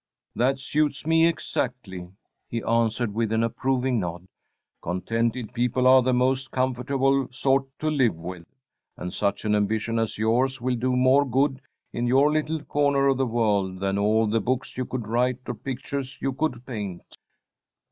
"That 0.35 0.59
suits 0.59 1.05
me 1.05 1.27
exactly," 1.27 2.09
he 2.49 2.63
answered, 2.63 3.13
with 3.13 3.31
an 3.31 3.43
approving 3.43 3.99
nod. 3.99 4.25
"Contented 4.81 5.53
people 5.53 5.85
are 5.85 6.01
the 6.01 6.11
most 6.11 6.49
comfortable 6.49 7.27
sort 7.31 7.65
to 7.77 7.91
live 7.91 8.15
with, 8.15 8.47
and 8.97 9.13
such 9.13 9.45
an 9.45 9.53
ambition 9.53 9.99
as 9.99 10.17
yours 10.17 10.59
will 10.59 10.75
do 10.75 10.95
more 10.95 11.29
good 11.29 11.61
in 11.93 12.07
your 12.07 12.31
little 12.31 12.63
corner 12.63 13.09
of 13.09 13.17
the 13.17 13.27
world 13.27 13.79
than 13.79 13.99
all 13.99 14.25
the 14.25 14.41
books 14.41 14.75
you 14.75 14.85
could 14.85 15.05
write 15.07 15.41
or 15.45 15.53
pictures 15.53 16.17
you 16.19 16.33
could 16.33 16.65
paint." 16.65 17.03